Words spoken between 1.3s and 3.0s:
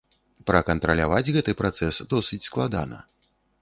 гэты працэс досыць складана.